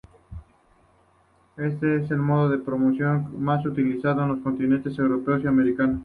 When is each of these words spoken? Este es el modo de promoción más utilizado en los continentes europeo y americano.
Este 1.57 1.97
es 1.97 2.09
el 2.09 2.17
modo 2.17 2.49
de 2.49 2.57
promoción 2.57 3.35
más 3.39 3.63
utilizado 3.67 4.23
en 4.23 4.29
los 4.29 4.39
continentes 4.39 4.97
europeo 4.97 5.37
y 5.37 5.45
americano. 5.45 5.99